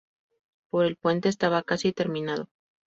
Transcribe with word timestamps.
Por 0.71 0.83
el 0.85 0.95
puente 0.95 1.29
estaba 1.29 1.61
casi 1.61 1.93
terminado. 1.93 2.49